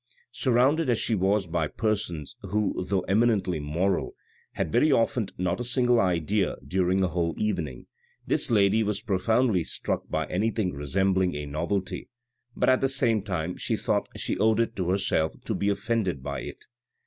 [0.31, 4.15] Surrounded as she was by persons who, though eminently moral,
[4.53, 7.85] had very often not a single idea during a whole evening,
[8.25, 12.09] this lady was profoundly struck by anything resembling a novelty,
[12.55, 16.23] but at the same time she thought she owed it to herself to be offended
[16.23, 16.65] by it.